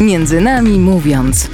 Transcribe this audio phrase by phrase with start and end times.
[0.00, 1.50] Między nami mówiąc.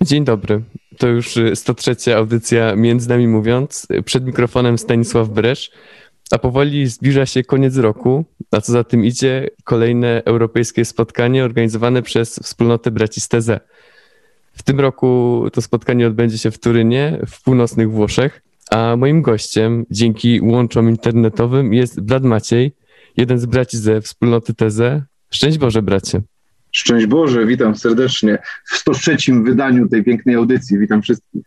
[0.00, 0.62] Dzień dobry.
[0.98, 2.16] To już 103.
[2.16, 3.86] audycja Między nami mówiąc.
[4.04, 5.70] Przed mikrofonem Stanisław Bresz.
[6.30, 12.02] A powoli zbliża się koniec roku, a co za tym idzie, kolejne europejskie spotkanie organizowane
[12.02, 13.60] przez wspólnotę braci Steze.
[14.52, 19.86] W tym roku to spotkanie odbędzie się w Turynie, w północnych Włoszech, a moim gościem
[19.90, 22.72] dzięki łączom internetowym jest brat Maciej,
[23.16, 25.02] jeden z braci ze wspólnoty Teze.
[25.30, 26.22] Szczęść Boże, bracie.
[26.72, 30.78] Szczęść Boże, witam serdecznie w 103 wydaniu tej pięknej audycji.
[30.78, 31.42] Witam wszystkich.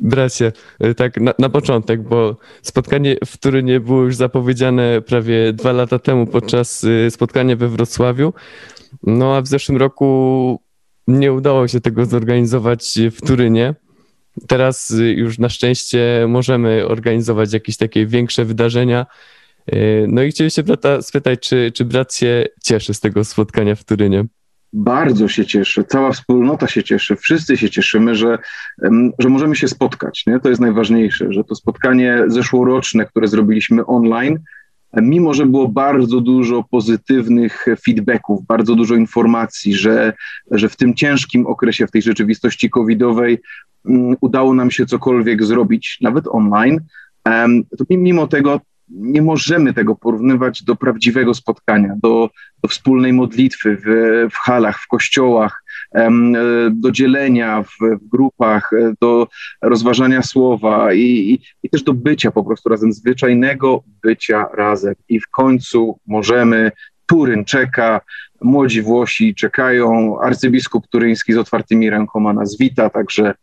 [0.00, 0.52] Bracie,
[0.84, 5.98] y, tak na, na, początek, bo spotkanie w Turynie było już zapowiedziane prawie dwa lata
[5.98, 8.32] temu podczas y, spotkania we Wrocławiu.
[9.02, 10.60] No a w zeszłym roku
[11.08, 13.74] nie udało się tego zorganizować w Turynie.
[14.48, 19.06] Teraz y, już na szczęście możemy organizować jakieś takie większe wydarzenia.
[20.08, 24.24] No i chcieliście brata spytać, czy, czy brat się cieszy z tego spotkania w Turynie?
[24.74, 28.38] bardzo się cieszę, cała wspólnota się cieszy, wszyscy się cieszymy, że,
[29.18, 30.24] że możemy się spotkać.
[30.26, 30.40] Nie?
[30.40, 34.38] To jest najważniejsze, że to spotkanie zeszłoroczne, które zrobiliśmy online,
[35.02, 40.12] mimo że było bardzo dużo pozytywnych feedbacków, bardzo dużo informacji, że,
[40.50, 43.38] że w tym ciężkim okresie, w tej rzeczywistości covidowej
[43.84, 46.80] um, udało nam się cokolwiek zrobić, nawet online,
[47.26, 52.30] um, to mimo tego nie możemy tego porównywać do prawdziwego spotkania, do,
[52.62, 53.88] do wspólnej modlitwy w,
[54.34, 55.63] w halach, w kościołach,
[56.70, 59.28] do dzielenia w, w grupach, e, do
[59.62, 64.94] rozważania słowa i, i, i, też do bycia po prostu razem, zwyczajnego bycia razem.
[65.08, 66.72] I w końcu możemy,
[67.06, 68.00] Turyn czeka,
[68.42, 73.34] młodzi Włosi czekają, arcybiskup turyński z otwartymi rękoma nas wita, także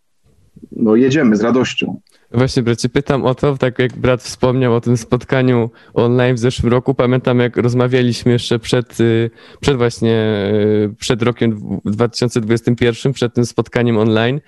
[0.72, 2.00] no, jedziemy z radością.
[2.34, 6.72] Właśnie, bracie, pytam o to, tak jak brat wspomniał o tym spotkaniu online w zeszłym
[6.72, 6.94] roku.
[6.94, 9.30] Pamiętam, jak rozmawialiśmy jeszcze przed, y,
[9.62, 10.14] przed właśnie,
[10.54, 14.42] y, przed rokiem 2021, przed tym spotkaniem online.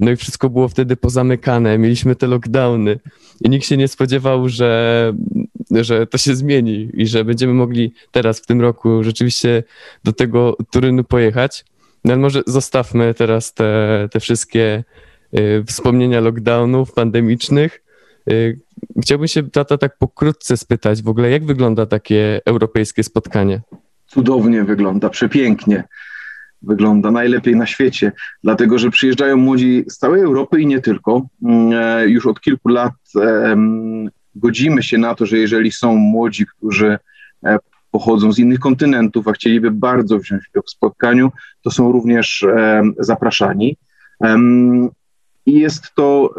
[0.00, 3.00] No i wszystko było wtedy pozamykane, mieliśmy te lockdowny
[3.40, 5.12] i nikt się nie spodziewał, że,
[5.70, 9.62] że to się zmieni i że będziemy mogli teraz w tym roku rzeczywiście
[10.04, 11.64] do tego Turynu pojechać.
[12.04, 14.84] No ale może zostawmy teraz te, te wszystkie
[15.66, 17.84] wspomnienia lockdownów pandemicznych.
[18.30, 18.60] Y,
[19.02, 23.60] chciałbym się tata tak pokrótce spytać w ogóle, jak wygląda takie europejskie spotkanie?
[24.06, 25.84] Cudownie wygląda, przepięknie
[26.62, 28.12] wygląda, najlepiej na świecie,
[28.44, 31.26] dlatego że przyjeżdżają młodzi z całej Europy i nie tylko.
[31.42, 32.92] Mm, e, już od kilku lat
[34.34, 36.98] godzimy się na to, że jeżeli są młodzi, którzy
[37.46, 37.58] e,
[37.90, 41.30] pochodzą z innych kontynentów, a chcieliby bardzo wziąć udział w spotkaniu,
[41.62, 42.46] to są również
[42.98, 43.76] zapraszani.
[45.46, 46.34] I jest to,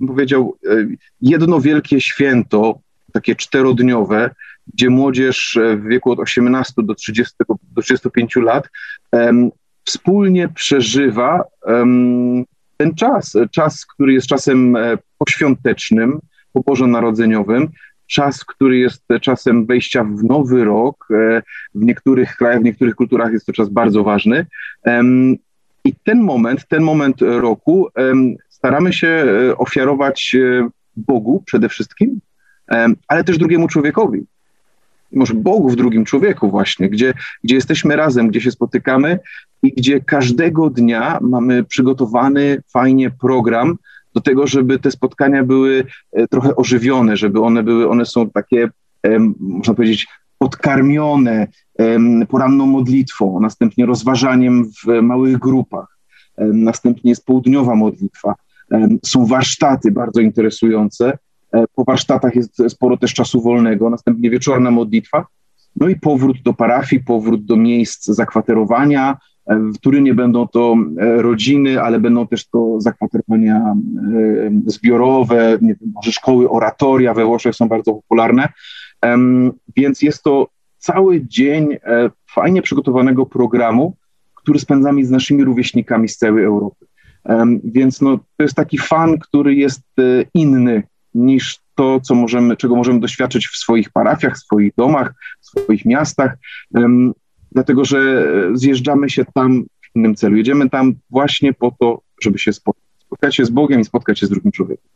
[0.00, 0.86] e, powiedział, e,
[1.20, 2.78] jedno wielkie święto,
[3.12, 4.30] takie czterodniowe,
[4.74, 7.34] gdzie młodzież w wieku od 18 do, 30,
[7.72, 8.68] do 35 lat
[9.84, 11.44] wspólnie przeżywa
[12.76, 16.18] ten czas, czas, który jest czasem e, poświątecznym,
[16.52, 17.68] po Bożonarodzeniowym,
[18.06, 21.08] czas, który jest czasem wejścia w nowy rok.
[21.74, 24.46] W niektórych krajach, w niektórych kulturach jest to czas bardzo ważny.
[25.86, 27.88] I ten moment, ten moment roku
[28.48, 32.20] staramy się e, ofiarować e, Bogu przede wszystkim,
[33.08, 34.26] ale też drugiemu człowiekowi.
[35.12, 37.14] Może Bogu w drugim człowieku właśnie, gdzie,
[37.44, 39.18] gdzie jesteśmy razem, gdzie się spotykamy
[39.62, 43.76] i gdzie każdego dnia mamy przygotowany fajnie program
[44.14, 48.68] do tego, żeby te spotkania były e, trochę ożywione, żeby one były, one są takie,
[49.38, 50.06] można powiedzieć,
[50.46, 51.46] podkarmione
[52.28, 55.98] poranną modlitwą, następnie rozważaniem w małych grupach,
[56.38, 58.34] następnie jest południowa modlitwa,
[59.04, 61.18] są warsztaty bardzo interesujące.
[61.52, 65.26] E, po warsztatach jest sporo też czasu wolnego, następnie wieczorna modlitwa,
[65.76, 69.16] no i powrót do parafii, powrót do miejsc zakwaterowania.
[69.46, 73.74] E, w Turynie będą to e, rodziny, ale będą też to zakwaterowania
[74.66, 78.48] zbiorowe, nie wiem, może szkoły oratoria we Włoszech są bardzo popularne.
[79.76, 80.48] Więc jest to
[80.78, 81.68] cały dzień
[82.34, 83.96] fajnie przygotowanego programu,
[84.34, 86.86] który spędzamy z naszymi rówieśnikami z całej Europy.
[87.64, 90.82] Więc no, to jest taki fan, który jest e, inny
[91.14, 95.84] niż to, co możemy, czego możemy doświadczyć w swoich parafiach, w swoich domach, w swoich
[95.84, 96.36] miastach,
[97.52, 100.36] dlatego że e, zjeżdżamy się tam w innym celu.
[100.36, 102.84] Jedziemy tam właśnie po to, żeby się spotkać.
[103.06, 104.90] Spotkać się z Bogiem i spotkać się z drugim człowiekiem.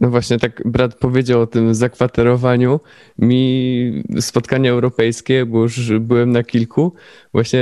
[0.00, 2.80] No właśnie, tak brat powiedział o tym zakwaterowaniu.
[3.18, 6.92] Mi spotkania europejskie, bo już byłem na kilku,
[7.32, 7.60] właśnie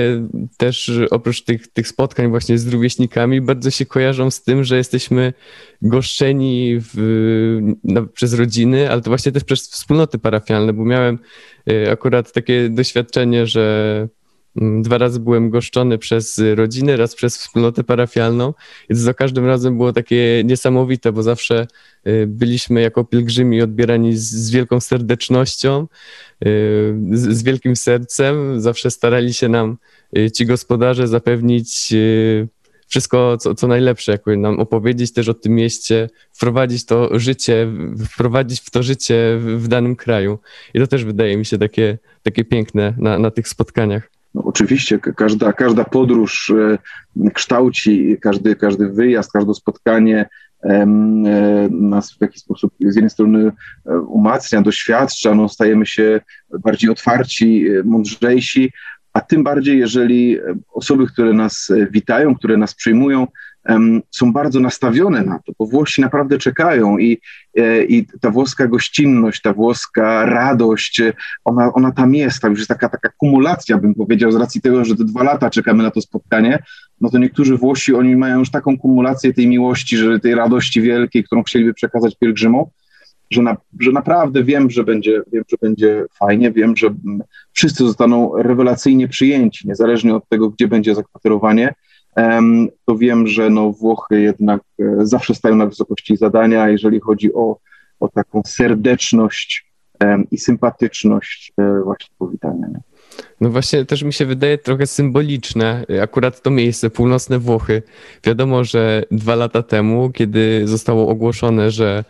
[0.56, 5.32] też oprócz tych, tych spotkań właśnie z rówieśnikami, bardzo się kojarzą z tym, że jesteśmy
[5.82, 11.18] goszczeni w, na, przez rodziny, ale to właśnie też przez wspólnoty parafialne, bo miałem
[11.70, 14.08] y, akurat takie doświadczenie, że
[14.56, 18.54] dwa razy byłem goszczony przez rodzinę, raz przez wspólnotę parafialną
[18.88, 21.66] i za każdym razem było takie niesamowite, bo zawsze
[22.06, 26.46] y, byliśmy jako pielgrzymi odbierani z, wielką serdecznością, y,
[27.12, 28.60] z, z, wielkim sercem.
[28.60, 29.76] Zawsze starali się nam
[30.18, 31.94] y, ci gospodarze zapewnić
[32.86, 37.66] wszystko, co, co najlepsze, jakby nam opowiedzieć też o tym mieście, wprowadzić to życie,
[38.10, 40.38] wprowadzić w to życie w, w danym kraju.
[40.74, 44.19] I to też wydaje mi się takie, takie piękne na, na tych spotkaniach.
[44.34, 46.52] No, oczywiście każda, każda podróż
[47.20, 50.28] e, kształci, każdy, każdy wyjazd, każde spotkanie
[50.62, 50.86] e,
[51.70, 53.52] nas w jakiś sposób z jednej strony
[53.86, 56.20] e, umacnia, doświadcza, no, stajemy się
[56.58, 58.72] bardziej otwarci, mądrzejsi,
[59.12, 60.38] a tym bardziej, jeżeli
[60.72, 63.26] osoby, które nas witają, które nas przyjmują,
[64.10, 67.18] są bardzo nastawione na to, bo Włosi naprawdę czekają i,
[67.56, 71.02] e, i ta włoska gościnność, ta włoska radość,
[71.44, 74.84] ona, ona tam jest, tam już jest taka, taka kumulacja, bym powiedział, z racji tego,
[74.84, 76.62] że te dwa lata czekamy na to spotkanie,
[77.00, 81.24] no to niektórzy Włosi, oni mają już taką kumulację tej miłości, że tej radości wielkiej,
[81.24, 82.64] którą chcieliby przekazać pielgrzymom,
[83.30, 86.94] że, na, że naprawdę wiem, że będzie, wiem, że będzie fajnie, wiem, że
[87.52, 91.74] wszyscy zostaną rewelacyjnie przyjęci, niezależnie od tego, gdzie będzie zakwaterowanie,
[92.86, 97.58] to wiem, że no Włochy jednak e, zawsze stają na wysokości zadania, jeżeli chodzi o,
[98.00, 99.70] o taką serdeczność
[100.30, 102.68] i sympatyczność e, właśnie powitania.
[103.40, 107.82] No właśnie też mi się wydaje trochę symboliczne, akurat to miejsce, północne Włochy.
[108.24, 112.04] Wiadomo, że dwa lata temu, kiedy zostało ogłoszone, że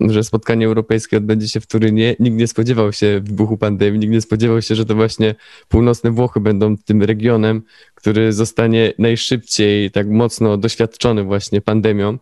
[0.00, 2.16] że spotkanie europejskie odbędzie się w Turynie.
[2.20, 5.34] Nikt nie spodziewał się wybuchu pandemii, nikt nie spodziewał się, że to właśnie
[5.68, 7.62] północne Włochy będą tym regionem,
[7.94, 12.18] który zostanie najszybciej tak mocno doświadczony właśnie pandemią.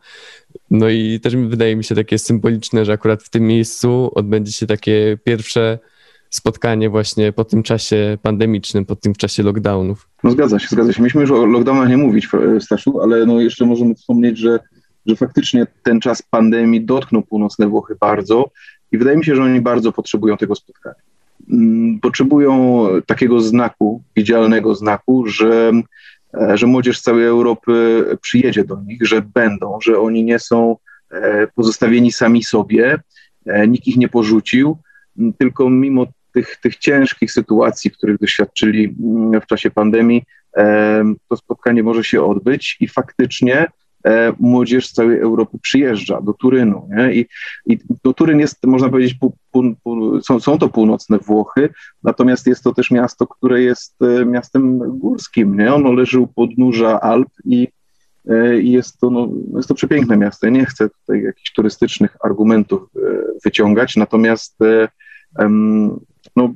[0.70, 4.66] No i też wydaje mi się takie symboliczne, że akurat w tym miejscu odbędzie się
[4.66, 5.78] takie pierwsze
[6.30, 10.08] spotkanie właśnie po tym czasie pandemicznym, po tym czasie lockdownów.
[10.24, 11.02] No zgadza się, zgadza się.
[11.02, 12.28] Myśmy już o lockdownach nie mówić,
[12.60, 14.58] Staszu, ale no jeszcze możemy wspomnieć, że
[15.06, 18.50] że faktycznie ten czas pandemii dotknął północne Włochy bardzo
[18.92, 20.94] i wydaje mi się, że oni bardzo potrzebują tego spotkania.
[21.50, 25.72] Mm, potrzebują takiego znaku, widzialnego znaku, że,
[26.34, 30.76] e, że młodzież z całej Europy przyjedzie do nich, że będą, że oni nie są
[31.10, 33.00] e, pozostawieni sami sobie,
[33.46, 34.78] e, nikt ich nie porzucił,
[35.38, 40.24] tylko mimo tych, tych ciężkich sytuacji, których doświadczyli mm, w czasie pandemii,
[41.28, 43.66] to spotkanie może się odbyć i faktycznie
[44.38, 46.88] młodzież z całej Europy przyjeżdża do Turynu.
[46.96, 47.14] Nie?
[47.14, 47.26] I,
[47.66, 49.18] I do Turyn jest, można powiedzieć,
[50.22, 51.68] są, są to północne Włochy,
[52.02, 55.56] natomiast jest to też miasto, które jest e, miastem górskim.
[55.56, 55.74] Nie?
[55.74, 57.68] Ono leży u podnóża Alp i,
[58.28, 60.46] e, i jest, to, no, jest to przepiękne miasto.
[60.46, 62.82] Ja nie chcę tutaj jakichś turystycznych argumentów
[63.44, 64.58] wyciągać, natomiast
[66.36, 66.54] no,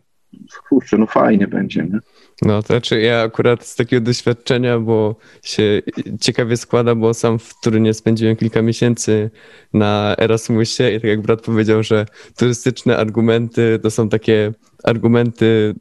[0.69, 1.83] kurczę, no fajnie będzie.
[1.83, 1.99] Nie?
[2.43, 5.83] No, to znaczy ja akurat z takiego doświadczenia, bo się
[6.21, 9.31] ciekawie składa, bo sam w Turynie spędziłem kilka miesięcy
[9.73, 12.06] na Erasmusie i tak jak brat powiedział, że
[12.37, 14.53] turystyczne argumenty to są takie
[14.85, 15.75] argumenty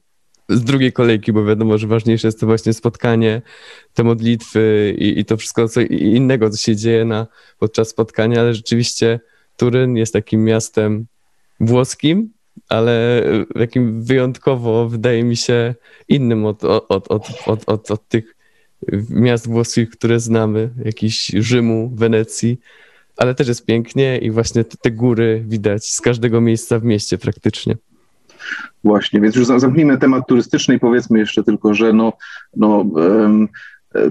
[0.49, 3.41] z drugiej kolejki, bo wiadomo, że ważniejsze jest to właśnie spotkanie,
[3.93, 7.27] te modlitwy i, i to wszystko co innego, co się dzieje na,
[7.59, 9.19] podczas spotkania, ale rzeczywiście
[9.57, 11.05] Turyn jest takim miastem
[11.59, 12.29] włoskim,
[12.69, 15.75] ale takim wyjątkowo wydaje mi się
[16.07, 18.35] innym od, od, od, od, od, od tych
[19.09, 22.59] miast włoskich, które znamy, jakiś Rzymu, Wenecji,
[23.17, 27.17] ale też jest pięknie i właśnie te, te góry widać z każdego miejsca w mieście
[27.17, 27.75] praktycznie.
[28.83, 32.13] Właśnie, więc już zamknijmy temat turystyczny i powiedzmy jeszcze tylko, że no,
[32.55, 33.47] no um,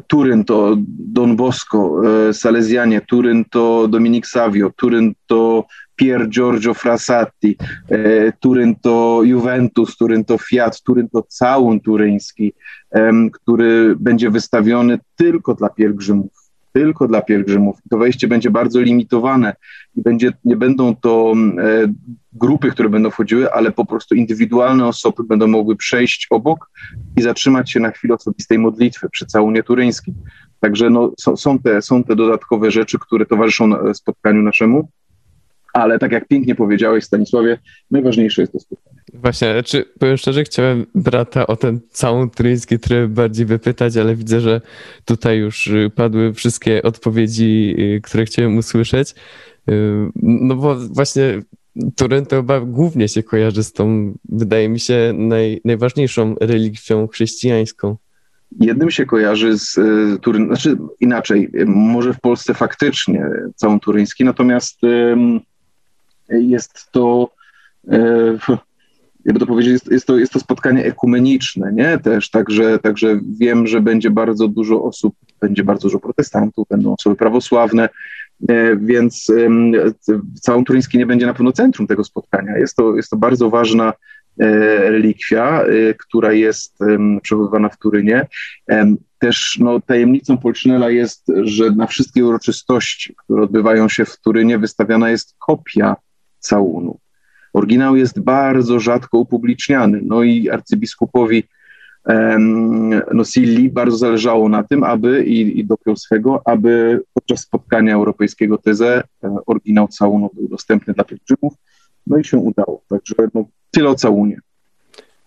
[0.06, 7.56] Turyn to Don Bosco, e, Salezjanie, Turyn to Dominik Savio, Turyn to Pier Giorgio Frassati,
[7.90, 12.52] e, Turyn to Juventus, Turyn to Fiat, Turyn to całun turyński,
[13.32, 17.78] który będzie wystawiony tylko dla pielgrzymów tylko dla pielgrzymów.
[17.90, 19.54] To wejście będzie bardzo limitowane
[19.96, 21.92] i będzie, nie będą to e,
[22.32, 26.70] grupy, które będą wchodziły, ale po prostu indywidualne osoby będą mogły przejść obok
[27.16, 30.14] i zatrzymać się na chwilę osobistej modlitwy przy całunie turyńskim.
[30.60, 34.88] Także no, są, są, te, są te dodatkowe rzeczy, które towarzyszą spotkaniu naszemu
[35.74, 37.58] ale tak jak pięknie powiedziałeś, Stanisławie,
[37.90, 38.94] najważniejsze jest to spotkanie.
[39.14, 44.40] Właśnie, czy powiem szczerze, chciałem brata o ten całą tryjski tryb bardziej wypytać, ale widzę,
[44.40, 44.60] że
[45.04, 49.14] tutaj już padły wszystkie odpowiedzi, y, które chciałem usłyszeć.
[50.22, 51.42] No bo właśnie
[51.96, 57.96] Turyn to chyba głównie się kojarzy z tą, wydaje mi się, naj, najważniejszą relikwią chrześcijańską.
[58.60, 64.80] Jednym się kojarzy z y, Turyn, znaczy inaczej, może w Polsce faktycznie całą turyński, natomiast
[66.28, 67.30] jest to,
[67.88, 68.38] e,
[69.24, 71.98] jakby to powiedzieć, jest, jest, to, jest to spotkanie ekumeniczne, nie?
[71.98, 77.16] Też, także, także wiem, że będzie bardzo dużo osób, będzie bardzo dużo protestantów, będą osoby
[77.16, 77.88] prawosławne,
[78.48, 79.32] e, więc
[80.40, 82.58] całą Turyński nie będzie na pewno centrum tego spotkania.
[82.58, 83.92] Jest to, jest to bardzo ważna
[84.38, 84.46] e,
[84.90, 85.64] relikwia,
[85.98, 86.78] która jest
[87.22, 88.26] przechowywana w Turynie.
[89.18, 95.10] Też no, tajemnicą Polczynela jest, że na wszystkie uroczystości, które odbywają się w Turynie, wystawiana
[95.10, 95.96] jest kopia
[96.44, 96.98] całunu.
[97.52, 101.44] Oryginał jest bardzo rzadko upubliczniany, no i arcybiskupowi
[103.14, 109.02] Nosilli bardzo zależało na tym, aby i, i do Piłsudskiego, aby podczas spotkania europejskiego Teze
[109.24, 111.54] e, oryginał całunu był dostępny dla pielgrzymów,
[112.06, 112.82] no i się udało.
[112.88, 114.38] Także no, tyle o całunie.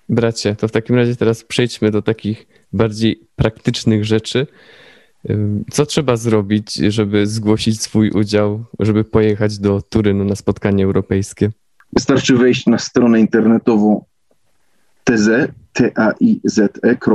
[0.09, 4.47] Bracie, to w takim razie teraz przejdźmy do takich bardziej praktycznych rzeczy.
[5.71, 11.51] Co trzeba zrobić, żeby zgłosić swój udział, żeby pojechać do Turynu na spotkanie europejskie?
[11.93, 14.05] Wystarczy wejść na stronę internetową
[15.03, 17.09] teze, taize.fr,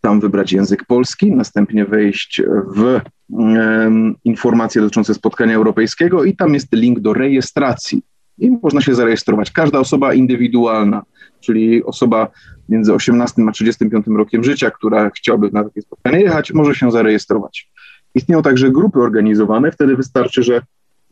[0.00, 2.42] tam wybrać język polski, następnie wejść
[2.76, 8.02] w um, informacje dotyczące spotkania europejskiego i tam jest link do rejestracji
[8.38, 9.50] i można się zarejestrować.
[9.50, 11.02] Każda osoba indywidualna,
[11.40, 12.30] czyli osoba
[12.68, 17.70] między 18 a 35 rokiem życia, która chciałaby na takie spotkanie jechać, może się zarejestrować.
[18.14, 20.62] Istnieją także grupy organizowane, wtedy wystarczy, że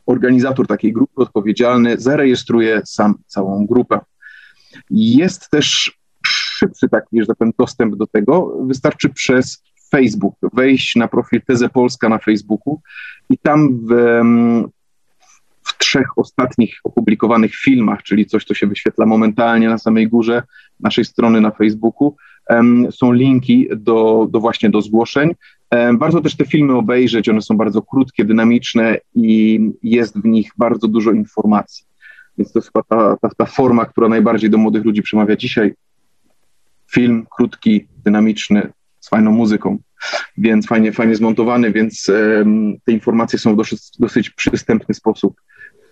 [0.05, 3.99] organizator takiej grupy odpowiedzialny zarejestruje sam całą grupę.
[4.89, 8.57] Jest też szybszy taki, że tak powiem, dostęp do tego.
[8.67, 12.81] Wystarczy przez Facebook wejść na profil Teze Polska na Facebooku
[13.29, 13.93] i tam w
[15.83, 20.43] trzech ostatnich opublikowanych filmach, czyli coś, co się wyświetla momentalnie na samej górze
[20.79, 22.15] naszej strony na Facebooku,
[22.91, 25.35] są linki do, do właśnie do zgłoszeń.
[25.99, 30.87] Warto też te filmy obejrzeć, one są bardzo krótkie, dynamiczne i jest w nich bardzo
[30.87, 31.85] dużo informacji.
[32.37, 35.73] Więc to jest chyba ta, ta, ta forma, która najbardziej do młodych ludzi przemawia dzisiaj.
[36.91, 39.77] Film krótki, dynamiczny, z fajną muzyką,
[40.37, 45.41] więc fajnie, fajnie zmontowany, więc um, te informacje są w dosyć, dosyć przystępny sposób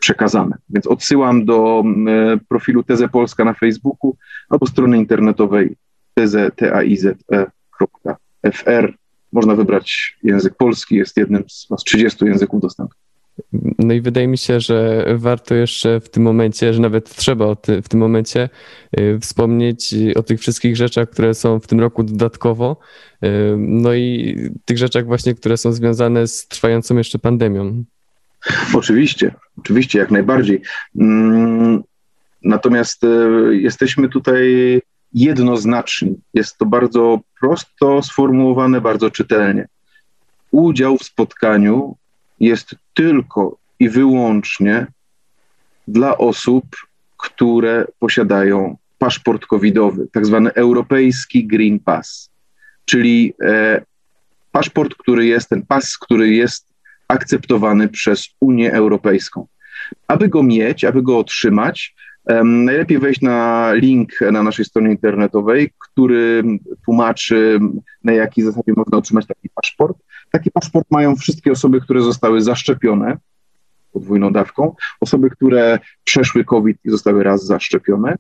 [0.02, 0.58] przekazane.
[0.70, 2.06] Więc odsyłam do um,
[2.50, 4.16] profilu Teze Polska na Facebooku
[4.50, 5.76] albo strony internetowej
[6.14, 7.44] teze.taize.fr.
[9.32, 13.02] Można wybrać język polski, jest jednym z 30 języków dostępnych.
[13.80, 17.90] No i wydaje mi się, że warto jeszcze w tym momencie, że nawet trzeba w
[17.90, 18.50] tym momencie
[19.00, 22.78] y, wspomnieć o tych wszystkich rzeczach, które są w tym roku dodatkowo,
[23.26, 23.28] y,
[23.58, 27.84] no i tych rzeczach właśnie, które są związane z trwającą jeszcze pandemią.
[28.74, 30.62] Oczywiście, oczywiście, jak najbardziej.
[31.00, 31.84] Mm,
[32.44, 33.08] natomiast y,
[33.52, 34.82] jesteśmy tutaj
[35.14, 36.16] jednoznaczni.
[36.34, 39.68] Jest to bardzo prosto sformułowane, bardzo czytelnie.
[40.52, 41.96] Udział w spotkaniu
[42.40, 44.88] jest tylko i wyłącznie
[45.88, 46.66] dla osób,
[47.18, 52.30] które posiadają paszport covidowy, tak zwany europejski Green Pass,
[52.86, 53.82] czyli e,
[54.52, 56.71] paszport, który jest, ten pas, który jest
[57.12, 59.48] akceptowany przez Unię Europejską.
[60.08, 61.96] Aby go mieć, aby go otrzymać,
[62.44, 66.44] Najlepiej wejść na link na naszej stronie internetowej, który
[66.86, 67.60] tłumaczy,
[68.04, 69.98] na jakiej zasadzie można otrzymać taki paszport.
[70.32, 73.18] Taki paszport mają wszystkie osoby, które zostały zaszczepione
[73.94, 78.16] podwójną dawką, osoby, które przeszły COVID i zostały raz zaszczepione.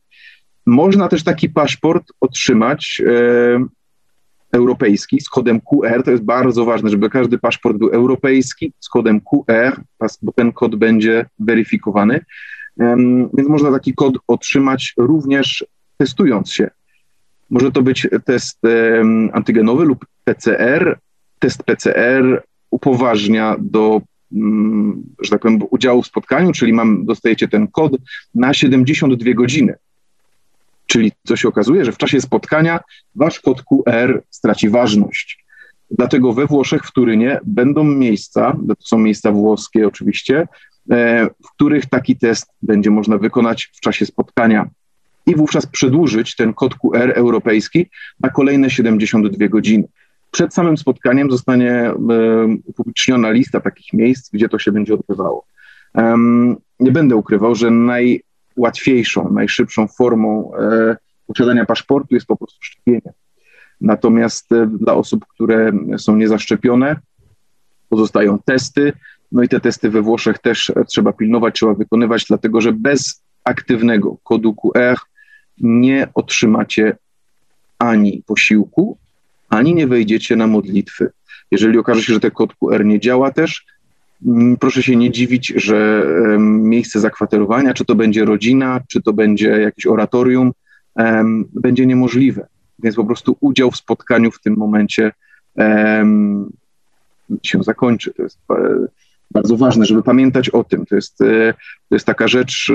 [0.65, 3.01] Można też taki paszport otrzymać
[4.51, 6.03] europejski z kodem QR.
[6.03, 9.81] To jest bardzo ważne, żeby każdy paszport był europejski z kodem QR,
[10.21, 12.25] bo ten kod będzie weryfikowany.
[13.33, 15.65] Więc można taki kod otrzymać również
[15.97, 16.69] testując się.
[17.49, 18.59] Może to być test
[19.33, 20.99] antygenowy lub PCR.
[21.39, 27.67] Test PCR upoważnia do, mm, że tak powiem, udziału w spotkaniu, czyli mam, dostajecie ten
[27.67, 27.91] kod
[28.35, 29.75] na 72 godziny.
[30.91, 32.79] Czyli co się okazuje, że w czasie spotkania
[33.15, 35.45] wasz kod QR straci ważność.
[35.91, 40.47] Dlatego we Włoszech, w Turynie będą miejsca, to są miejsca włoskie oczywiście,
[40.91, 44.69] E, w których taki test będzie można wykonać w czasie spotkania
[45.25, 47.85] i wówczas przedłużyć ten kod QR europejski
[48.19, 49.87] na kolejne 72 godziny.
[50.31, 51.95] Przed samym spotkaniem zostanie e,
[52.65, 55.45] upubliczniona lista takich miejsc, gdzie to się będzie odbywało.
[56.79, 57.71] Nie będę ukrywał, że
[58.57, 63.13] najłatwiejszą, najszybszą formą e, posiadania paszportu jest po prostu szczepienie.
[63.81, 66.95] Natomiast dla osób, które są niezaszczepione,
[67.89, 68.93] pozostają testy,
[69.31, 74.17] No i te testy we Włoszech też trzeba pilnować, trzeba wykonywać, dlatego że bez aktywnego
[74.23, 74.97] kodu QR
[75.57, 76.97] nie otrzymacie
[77.79, 78.97] ani posiłku,
[79.49, 81.11] ani nie wejdziecie na modlitwy.
[81.51, 83.65] Jeżeli okaże się, że ten kod QR nie działa też,
[84.59, 86.07] proszę się nie dziwić, że
[86.39, 90.51] miejsce zakwaterowania, czy to będzie rodzina, czy to będzie jakieś oratorium,
[91.53, 92.47] będzie niemożliwe.
[92.83, 95.11] Więc po prostu udział w spotkaniu w tym momencie
[97.43, 98.13] się zakończy.
[98.13, 98.87] To jest e,
[99.31, 100.85] bardzo ważne, żeby pamiętać o tym.
[100.85, 101.53] To jest, e,
[101.89, 102.71] to jest taka rzecz,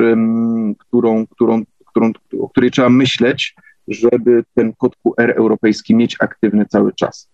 [0.79, 3.55] którą, którą, którą, o której trzeba myśleć,
[3.88, 7.29] żeby ten kod QR europejski mieć aktywny cały czas.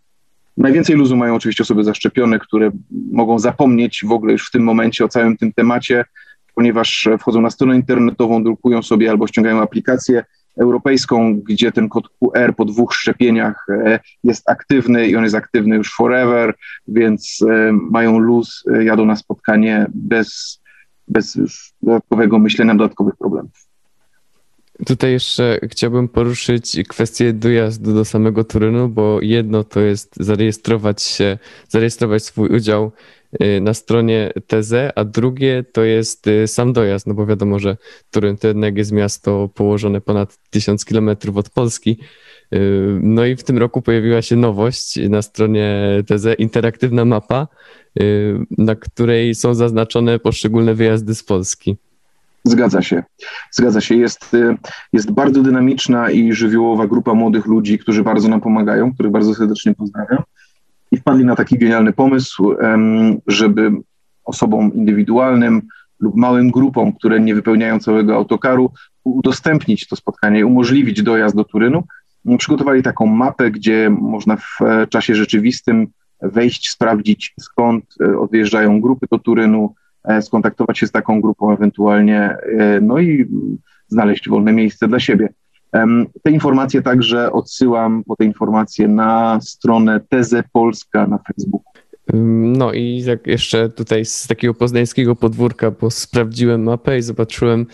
[0.57, 2.71] Najwięcej luzu mają oczywiście osoby zaszczepione, które
[3.13, 6.05] mogą zapomnieć w ogóle już w tym momencie o całym tym temacie,
[6.55, 10.25] ponieważ wchodzą na stronę internetową, drukują sobie albo ściągają aplikację
[10.61, 15.77] europejską, gdzie ten kod QR po dwóch szczepieniach e, jest aktywny i on jest aktywny
[15.77, 16.55] już forever,
[16.89, 20.61] więc e, mają luz, e, jadą na spotkanie bez,
[21.09, 21.39] bez
[21.83, 23.72] dodatkowego myślenia, dodatkowych problemów.
[24.87, 31.39] Tutaj jeszcze chciałbym poruszyć kwestię dojazdu do samego Turynu, bo jedno to jest zarejestrować się,
[31.69, 32.93] zarejestrować swój udział
[33.43, 37.77] y, na stronie TZ, a drugie to jest y, sam dojazd, no bo wiadomo, że
[38.11, 41.99] Turyn to jednak jest miasto położone ponad 1000 kilometrów od Polski.
[42.55, 42.59] Y,
[43.03, 47.49] no i w tym roku pojawiła się nowość na stronie TZ, interaktywna mapa,
[48.59, 51.77] na której są zaznaczone poszczególne wyjazdy z Polski.
[52.45, 53.03] Zgadza się.
[53.51, 53.95] Zgadza się.
[53.95, 54.57] Jest, y,
[54.93, 59.75] jest bardzo dynamiczna i żywiołowa grupa młodych ludzi, którzy bardzo nam pomagają, których bardzo serdecznie
[59.75, 60.23] pozdrawiam.
[60.93, 62.55] I wpadli na taki genialny pomysł,
[63.27, 63.73] żeby
[64.25, 65.63] osobom indywidualnym
[66.01, 68.71] lub małym grupom, które nie wypełniają całego autokaru,
[69.05, 71.83] udostępnić to spotkanie umożliwić dojazd do Turynu.
[72.39, 75.87] Przygotowali taką mapę, gdzie można w e, czasie rzeczywistym
[76.23, 79.75] wejść, sprawdzić skąd e, odjeżdżają grupy do Turynu,
[80.21, 83.27] skontaktować się z taką grupą ewentualnie, e, no i
[83.89, 85.29] znaleźć wolne miejsce dla siebie.
[86.23, 91.73] Te informacje także odsyłam po te informacje na stronę Teze Polska na Facebooku.
[92.43, 97.67] No i jak jeszcze tutaj z takiego poznańskiego podwórka, bo sprawdziłem mapę i zobaczyłem,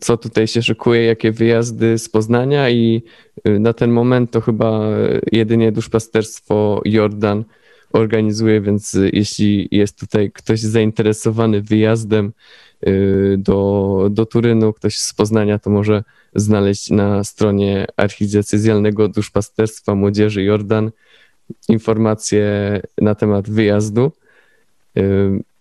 [0.00, 3.02] co tutaj się szykuje, jakie wyjazdy z Poznania i
[3.48, 4.80] y, na ten moment to chyba
[5.32, 7.44] jedynie duszpasterstwo Jordan
[7.92, 12.32] organizuje, więc y, jeśli jest tutaj ktoś zainteresowany wyjazdem
[12.86, 20.42] y, do, do Turynu, ktoś z Poznania, to może znaleźć na stronie Archidiecezjalnego Duszpasterstwa Młodzieży
[20.42, 20.90] Jordan
[21.68, 22.46] informacje
[23.00, 24.12] na temat wyjazdu.
[24.96, 25.02] Y,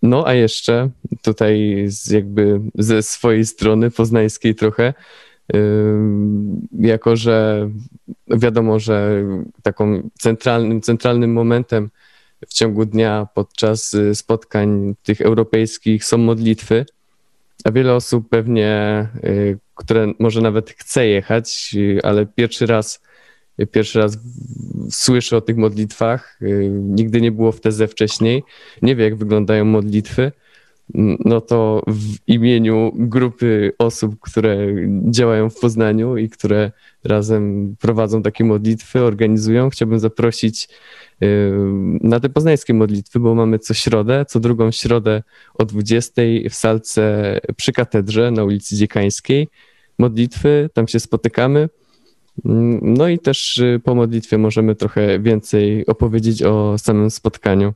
[0.02, 0.90] no a jeszcze
[1.22, 4.94] tutaj jakby ze swojej strony poznańskiej trochę,
[6.80, 7.70] jako że
[8.28, 9.24] wiadomo, że
[9.64, 11.90] taką centralnym, centralnym momentem
[12.48, 16.86] w ciągu dnia podczas y, spotkań tych europejskich są modlitwy,
[17.64, 23.02] a wiele osób pewnie, y, które może nawet chce jechać, y, ale pierwszy raz,
[23.72, 24.18] pierwszy raz
[24.90, 26.40] słyszy o tych modlitwach,
[26.72, 28.44] nigdy nie było w teze wcześniej,
[28.82, 30.32] nie wie jak wyglądają modlitwy,
[31.26, 34.58] no to w imieniu grupy osób, które
[35.10, 36.72] działają w Poznaniu i które
[37.04, 40.70] razem prowadzą takie modlitwy, organizują, chciałbym zaprosić
[42.02, 45.24] na te poznańskie modlitwy, bo mamy co środę, co drugą środę
[45.54, 49.48] o 20 w salce przy katedrze na ulicy Dziekańskiej.
[50.00, 51.70] Modlitwy, tam się spotykamy.
[52.82, 57.74] No i też y, po modlitwie możemy trochę więcej opowiedzieć o samym spotkaniu.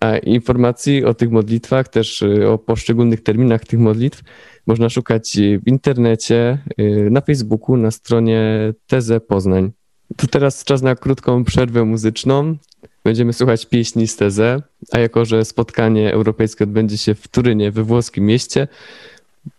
[0.00, 4.22] A informacji o tych modlitwach, też y, o poszczególnych terminach tych modlitw
[4.66, 9.72] można szukać w internecie, y, na Facebooku, na stronie Teze Poznań.
[10.16, 12.56] To teraz czas na krótką przerwę muzyczną.
[13.04, 17.82] Będziemy słuchać pieśni z Teze, a jako, że spotkanie europejskie odbędzie się w Turynie, we
[17.82, 18.68] włoskim mieście,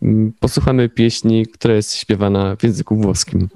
[0.02, 3.48] mm, posłuchamy pieśni, która jest śpiewana w języku włoskim.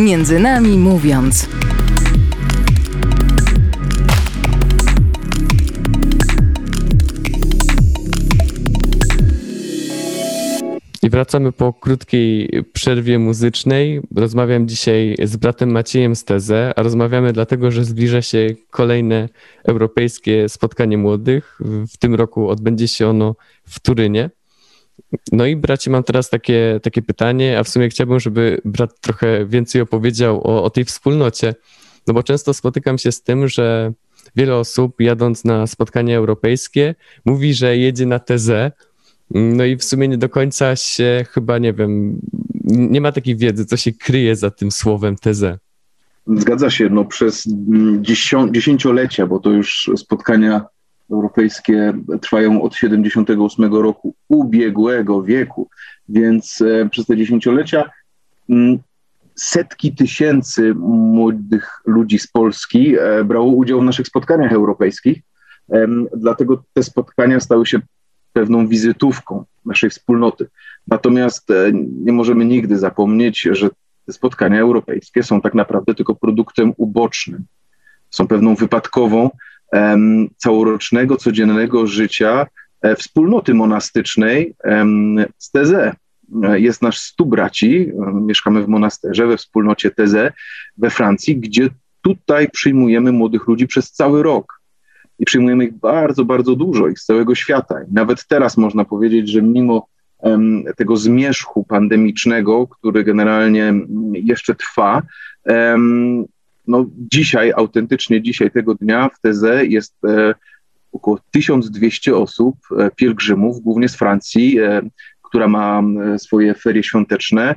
[0.00, 1.48] Między nami mówiąc.
[11.02, 14.00] I wracamy po krótkiej przerwie muzycznej.
[14.16, 19.28] Rozmawiam dzisiaj z bratem Maciejem z Teze, a rozmawiamy dlatego, że zbliża się kolejne
[19.64, 21.58] europejskie spotkanie młodych.
[21.92, 23.34] W tym roku odbędzie się ono
[23.64, 24.30] w Turynie.
[25.32, 29.46] No i bracie, mam teraz takie, takie pytanie, a w sumie chciałbym, żeby brat trochę
[29.46, 31.54] więcej opowiedział o, o tej wspólnocie,
[32.06, 33.92] no bo często spotykam się z tym, że
[34.36, 36.94] wiele osób jadąc na spotkania europejskie
[37.24, 38.72] mówi, że jedzie na tezę,
[39.30, 42.20] no i w sumie nie do końca się chyba, nie wiem,
[42.64, 45.58] nie ma takiej wiedzy, co się kryje za tym słowem tezę.
[46.26, 47.48] Zgadza się, no przez
[48.50, 50.64] dziesięciolecia, bo to już spotkania
[51.12, 55.68] europejskie trwają od 78 roku ubiegłego wieku,
[56.08, 57.90] więc e, przez te dziesięciolecia
[58.48, 58.78] mm,
[59.34, 65.22] setki tysięcy młodych ludzi z Polski e, brało udział w naszych spotkaniach europejskich.
[66.16, 67.80] Dlatego te spotkania stały się
[68.32, 70.48] pewną wizytówką naszej wspólnoty.
[70.86, 71.70] Natomiast e,
[72.04, 73.70] nie możemy nigdy zapomnieć, że
[74.06, 77.44] te spotkania europejskie są tak naprawdę tylko produktem ubocznym.
[78.10, 79.30] Są pewną wypadkową
[80.36, 82.46] całorocznego, codziennego życia
[82.82, 84.54] e, wspólnoty monastycznej
[85.38, 85.94] z Teze.
[86.54, 90.32] Jest nasz stu braci, um, mieszkamy w monasterze, we wspólnocie Teze
[90.76, 91.68] we Francji, gdzie
[92.02, 94.60] tutaj przyjmujemy młodych ludzi przez cały rok
[95.18, 97.82] i przyjmujemy ich bardzo, bardzo dużo ich z całego świata.
[97.82, 99.86] I nawet teraz można powiedzieć, że mimo
[100.76, 103.74] tego zmierzchu pandemicznego, który generalnie
[104.12, 105.02] jeszcze trwa,
[106.70, 110.34] no dzisiaj, autentycznie dzisiaj tego dnia w Teze jest e,
[110.92, 114.82] około 1200 osób, e, pielgrzymów, głównie z Francji, e,
[115.22, 115.82] która ma
[116.18, 117.54] swoje ferie świąteczne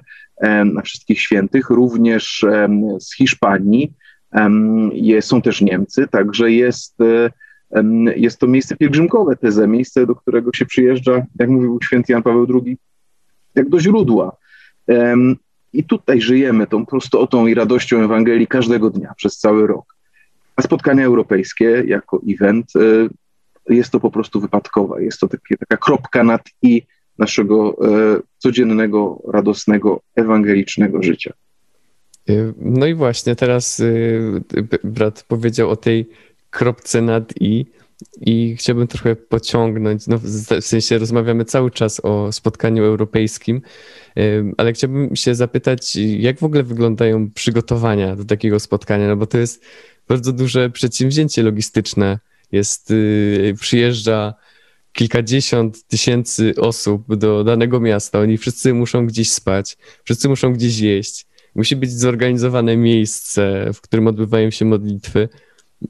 [0.65, 2.45] na wszystkich świętych, również
[2.99, 3.93] z Hiszpanii,
[5.21, 6.97] są też Niemcy, także jest
[8.15, 12.47] jest to miejsce pielgrzymkowe, teze, miejsce, do którego się przyjeżdża, jak mówił święty Jan Paweł
[12.65, 12.77] II,
[13.55, 14.37] jak do źródła.
[15.73, 19.95] I tutaj żyjemy tą prostotą i radością Ewangelii każdego dnia, przez cały rok.
[20.55, 25.01] A spotkania europejskie jako event e, jest to po prostu wypadkowa.
[25.01, 26.81] Jest to takie, taka kropka nad i
[27.17, 31.33] naszego e, codziennego, radosnego, ewangelicznego życia.
[32.29, 33.81] E, no i właśnie teraz
[34.83, 36.09] brat powiedział o tej
[36.49, 37.65] kropce nad i
[38.21, 43.61] i chciałbym trochę pociągnąć, no w sensie rozmawiamy cały czas o spotkaniu europejskim,
[44.57, 49.37] ale chciałbym się zapytać, jak w ogóle wyglądają przygotowania do takiego spotkania, no bo to
[49.37, 49.65] jest
[50.07, 52.19] bardzo duże przedsięwzięcie logistyczne.
[52.51, 54.33] Jest, y, przyjeżdża
[54.93, 61.25] kilkadziesiąt tysięcy osób do danego miasta, oni wszyscy muszą gdzieś spać, wszyscy muszą gdzieś jeść,
[61.55, 65.29] musi być zorganizowane miejsce, w którym odbywają się modlitwy.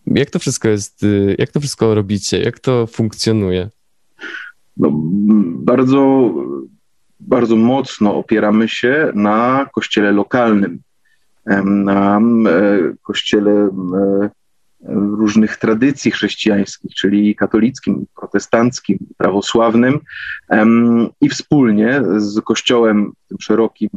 [0.06, 3.70] Jak to wszystko jest, y, jak to wszystko robicie, jak to funkcjonuje?
[4.78, 4.90] No,
[5.56, 6.34] bardzo,
[7.20, 10.80] bardzo mocno opieramy się na kościele lokalnym,
[11.64, 12.22] na
[13.02, 13.70] kościele
[15.18, 20.00] różnych tradycji chrześcijańskich, czyli katolickim, protestanckim, prawosławnym
[21.22, 23.90] i wspólnie z kościołem w tym szerokim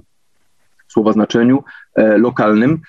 [0.88, 2.80] słowa znaczeniu e, lokalnym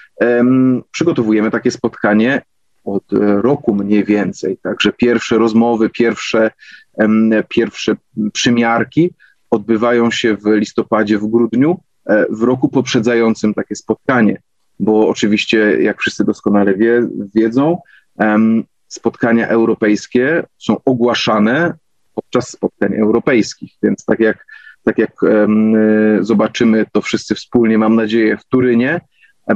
[0.92, 2.42] przygotowujemy takie spotkanie
[2.88, 4.58] od e, roku mniej więcej.
[4.58, 6.52] Także pierwsze rozmowy, pierwsze,
[7.50, 7.96] pierwsze
[8.34, 9.14] przymiarki
[9.50, 14.42] odbywają się w listopadzie, w grudniu, e, w roku poprzedzającym takie spotkanie,
[14.80, 17.78] bo oczywiście, jak wszyscy doskonale wie, wiedzą,
[18.88, 21.74] spotkania europejskie są ogłaszane
[22.16, 24.46] podczas spotkań europejskich, więc tak jak,
[24.84, 25.12] tak jak
[26.22, 29.02] zobaczymy to wszyscy wspólnie, mam nadzieję, w Turynie,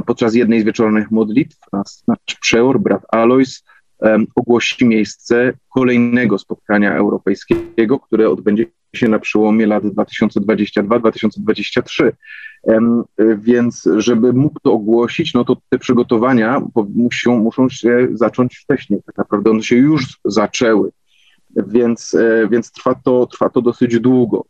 [0.06, 3.64] podczas jednej z wieczornych modlitw nasz, nasz przeor, brat Alois,
[4.34, 12.10] ogłosi miejsce kolejnego spotkania europejskiego, które odbędzie się na przełomie lat 2022-2023.
[12.62, 13.04] Um,
[13.36, 16.62] więc żeby mógł to ogłosić, no to te przygotowania
[16.94, 19.00] muszą, muszą się zacząć wcześniej.
[19.06, 20.90] Tak naprawdę one się już zaczęły,
[21.56, 24.44] więc, e, więc trwa, to, trwa to dosyć długo.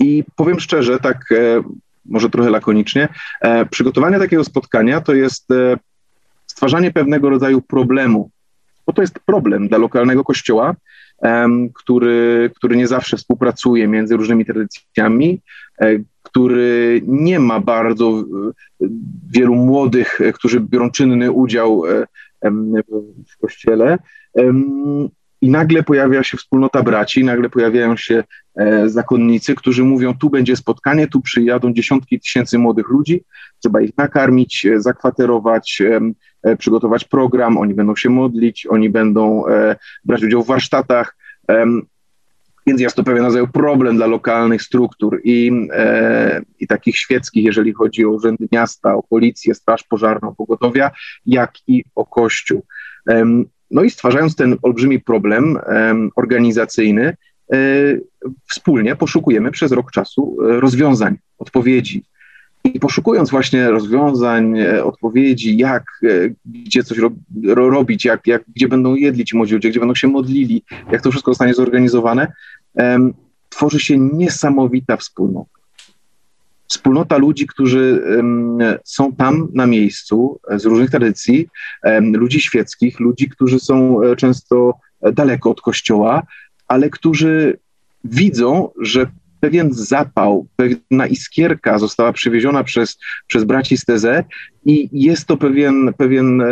[0.00, 1.62] I powiem szczerze, tak e,
[2.06, 3.08] może trochę lakonicznie.
[3.40, 5.76] E, przygotowanie takiego spotkania to jest e,
[6.46, 8.30] stwarzanie pewnego rodzaju problemu,
[8.86, 10.74] bo to jest problem dla lokalnego kościoła,
[11.74, 15.40] który, który nie zawsze współpracuje między różnymi tradycjami,
[15.80, 15.86] e,
[16.22, 18.24] który nie ma bardzo
[19.30, 21.82] wielu młodych, którzy biorą czynny udział
[23.28, 23.98] w kościele.
[25.44, 28.24] I nagle pojawia się wspólnota braci, nagle pojawiają się
[28.56, 33.24] e, zakonnicy, którzy mówią: Tu będzie spotkanie, tu przyjadą dziesiątki tysięcy młodych ludzi,
[33.62, 35.82] trzeba ich nakarmić, e, zakwaterować,
[36.44, 39.44] e, przygotować program, oni będą się modlić, oni będą
[40.04, 41.16] brać udział w warsztatach.
[42.66, 47.72] Więc jest to pewien rodzaj problem dla lokalnych struktur i, e, i takich świeckich, jeżeli
[47.72, 50.90] chodzi o urzędy miasta, o policję, straż pożarną, pogotowia,
[51.26, 52.66] jak i o kościół.
[53.08, 53.24] E,
[53.70, 57.16] no i stwarzając ten olbrzymi problem e, organizacyjny,
[58.46, 62.04] wspólnie poszukujemy przez rok czasu rozwiązań, odpowiedzi.
[62.64, 65.84] I poszukując właśnie rozwiązań, odpowiedzi, jak,
[66.44, 67.10] gdzie coś ro,
[67.70, 71.10] robić, jak, jak, gdzie będą jedli ci młodzi ludzie, gdzie będą się modlili, jak to
[71.10, 72.32] wszystko zostanie zorganizowane,
[73.48, 75.60] tworzy się niesamowita wspólnota.
[76.74, 78.02] Wspólnota ludzi, którzy
[78.84, 81.48] są tam na miejscu z różnych tradycji,
[82.00, 84.74] ludzi świeckich, ludzi, którzy są e, często
[85.12, 86.22] daleko od kościoła,
[86.68, 87.58] ale którzy
[88.04, 89.06] widzą, że
[89.40, 94.06] pewien zapał, pewna iskierka została przywieziona przez, przez braci z TZ
[94.66, 96.44] i jest to pewien, pewien e,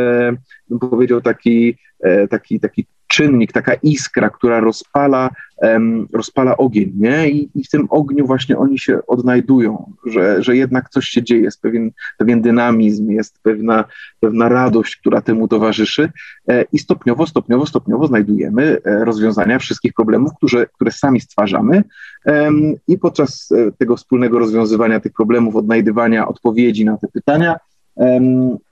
[0.69, 7.31] bym powiedział, taki, e, taki, taki czynnik, taka iskra, która rozpala, um, rozpala ogień, nie?
[7.31, 11.43] I, I, w tym ogniu właśnie oni się odnajdują, że, że jednak coś się dzieje,
[11.43, 13.85] jest pewien, pewien dynamizm, jest pewna,
[14.21, 16.11] pewna radość, która temu towarzyszy
[16.49, 21.85] e, i stopniowo, stopniowo, stopniowo znajdujemy e, rozwiązania wszystkich problemów, które, które sami stwarzamy
[22.27, 22.51] e,
[22.89, 23.49] i podczas
[23.79, 27.57] tego wspólnego rozwiązywania tych problemów, odnajdywania odpowiedzi na te pytania,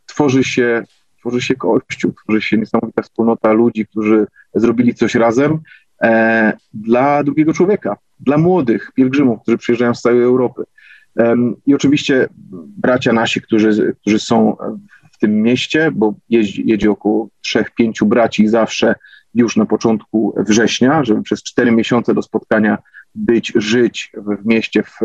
[0.07, 0.85] tworzy się
[1.21, 5.59] tworzy się kościół, tworzy się niesamowita wspólnota ludzi, którzy zrobili coś razem
[6.03, 10.63] e, dla drugiego człowieka, dla młodych pielgrzymów, którzy przyjeżdżają z całej Europy.
[11.19, 12.29] E, I oczywiście
[12.77, 14.57] bracia nasi, którzy, którzy są
[15.13, 18.95] w tym mieście, bo jeździ, jedzie około trzech, pięciu braci zawsze
[19.35, 22.79] już na początku września, żeby przez cztery miesiące do spotkania
[23.15, 24.99] być, żyć w, w mieście, w,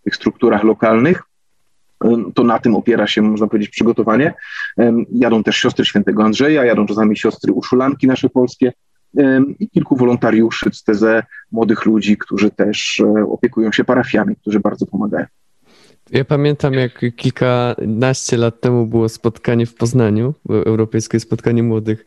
[0.00, 1.22] w tych strukturach lokalnych
[2.34, 4.34] to na tym opiera się, można powiedzieć, przygotowanie.
[5.12, 8.72] Jadą też siostry świętego Andrzeja, jadą czasami siostry uszulanki nasze polskie
[9.58, 11.04] i kilku wolontariuszy z TZ,
[11.52, 15.26] młodych ludzi, którzy też e, opiekują się parafiami, którzy bardzo pomagają.
[16.12, 22.06] Ja pamiętam, jak kilkanaście lat temu było spotkanie w Poznaniu, europejskie spotkanie młodych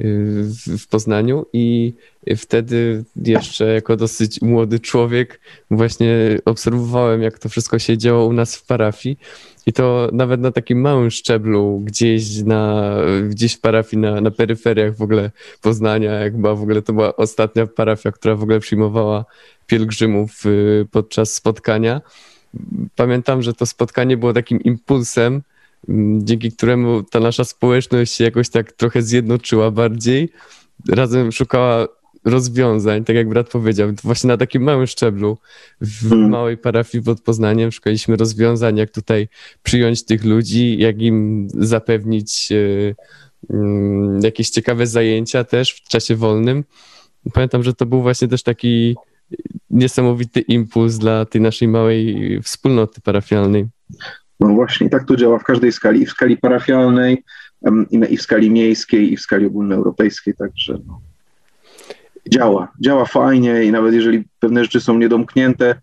[0.00, 0.44] y,
[0.78, 1.94] w Poznaniu i
[2.36, 5.40] wtedy jeszcze jako dosyć młody człowiek
[5.70, 9.18] właśnie obserwowałem, jak to wszystko się działo u nas w parafii.
[9.66, 12.96] I to nawet na takim małym szczeblu, gdzieś, na,
[13.28, 15.30] gdzieś w parafii, na, na peryferiach w ogóle
[15.62, 19.24] Poznania, jak była w ogóle, to była ostatnia parafia, która w ogóle przyjmowała
[19.66, 22.00] pielgrzymów y, podczas spotkania
[22.96, 25.42] pamiętam, że to spotkanie było takim impulsem,
[26.18, 30.32] dzięki któremu ta nasza społeczność się jakoś tak trochę zjednoczyła bardziej.
[30.88, 31.88] Razem szukała
[32.24, 35.38] rozwiązań, tak jak brat powiedział, właśnie na takim małym szczeblu
[35.80, 36.30] w hmm.
[36.30, 39.28] małej parafii pod Poznaniem szukaliśmy rozwiązań, jak tutaj
[39.62, 42.94] przyjąć tych ludzi, jak im zapewnić y,
[43.50, 43.56] y,
[44.22, 46.64] jakieś ciekawe zajęcia też w czasie wolnym.
[47.32, 48.96] Pamiętam, że to był właśnie też taki
[49.76, 53.66] niesamowity impuls dla tej naszej małej wspólnoty parafialnej.
[54.40, 57.24] No właśnie, tak to działa w każdej skali, i w skali parafialnej,
[58.10, 61.00] i w skali miejskiej, i w skali ogólnoeuropejskiej, także no,
[62.28, 65.74] działa, działa fajnie i nawet jeżeli pewne rzeczy są niedomknięte,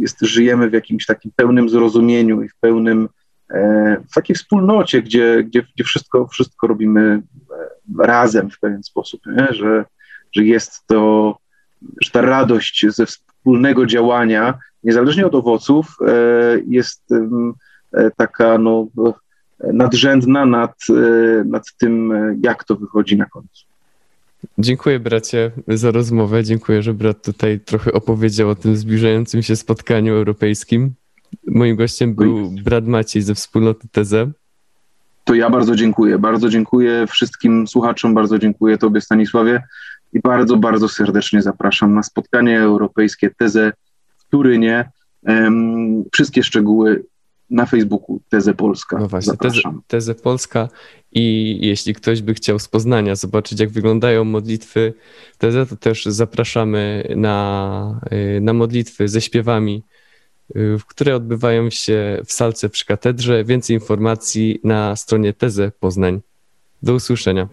[0.00, 3.08] jest, żyjemy w jakimś takim pełnym zrozumieniu i w pełnym,
[3.50, 7.22] e, w takiej wspólnocie, gdzie, gdzie, gdzie wszystko, wszystko robimy
[8.00, 9.48] e, razem w pewien sposób, nie?
[9.50, 9.84] Że,
[10.32, 11.36] że jest to
[12.02, 16.12] że ta radość ze wspólnego działania, niezależnie od owoców, e,
[16.68, 17.02] jest
[17.92, 18.86] e, taka no,
[19.72, 23.64] nadrzędna nad, e, nad tym, jak to wychodzi na końcu.
[24.58, 26.44] Dziękuję bracie za rozmowę.
[26.44, 30.92] Dziękuję, że brat tutaj trochę opowiedział o tym zbliżającym się spotkaniu europejskim.
[31.46, 34.30] Moim gościem był brat Maciej ze wspólnoty Teze.
[35.24, 36.18] To ja bardzo dziękuję.
[36.18, 39.62] Bardzo dziękuję wszystkim słuchaczom, bardzo dziękuję Tobie, Stanisławie
[40.14, 43.72] i bardzo, bardzo serdecznie zapraszam na spotkanie europejskie Teze
[44.18, 44.90] w Turynie.
[45.22, 47.04] Um, wszystkie szczegóły
[47.50, 48.98] na Facebooku Teze Polska.
[48.98, 50.68] No właśnie, teze, teze, Polska
[51.12, 54.94] i jeśli ktoś by chciał z Poznania zobaczyć, jak wyglądają modlitwy
[55.38, 58.00] Teze, to też zapraszamy na,
[58.36, 59.82] y, na modlitwy ze śpiewami,
[60.56, 63.44] y, które odbywają się w salce przy katedrze.
[63.44, 66.20] Więcej informacji na stronie Teze Poznań.
[66.82, 67.48] Do usłyszenia.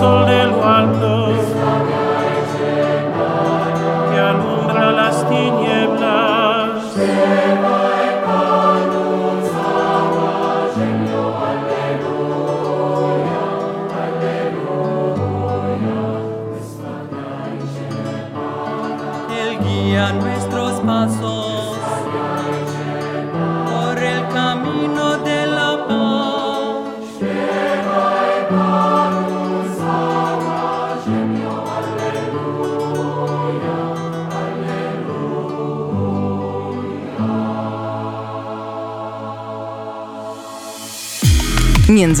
[0.00, 1.09] Sol de lo alto,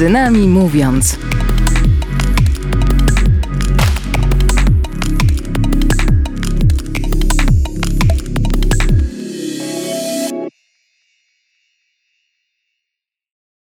[0.00, 1.18] Między nami mówiąc.